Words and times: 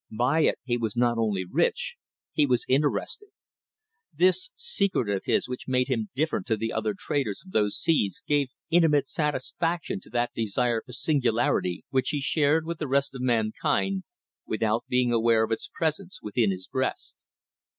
By 0.09 0.39
it 0.39 0.57
he 0.63 0.77
was 0.77 0.95
not 0.97 1.19
only 1.19 1.45
rich 1.47 1.95
he 2.33 2.47
was 2.47 2.65
interesting. 2.67 3.27
This 4.11 4.49
secret 4.55 5.07
of 5.09 5.25
his 5.25 5.47
which 5.47 5.67
made 5.67 5.89
him 5.89 6.09
different 6.15 6.47
to 6.47 6.57
the 6.57 6.73
other 6.73 6.95
traders 6.97 7.43
of 7.45 7.51
those 7.51 7.77
seas 7.77 8.23
gave 8.27 8.49
intimate 8.71 9.07
satisfaction 9.07 9.99
to 9.99 10.09
that 10.09 10.33
desire 10.33 10.81
for 10.83 10.93
singularity 10.93 11.85
which 11.91 12.09
he 12.09 12.19
shared 12.19 12.65
with 12.65 12.79
the 12.79 12.87
rest 12.87 13.13
of 13.13 13.21
mankind, 13.21 14.01
without 14.47 14.85
being 14.87 15.13
aware 15.13 15.43
of 15.43 15.51
its 15.51 15.69
presence 15.71 16.17
within 16.19 16.49
his 16.49 16.67
breast. 16.67 17.15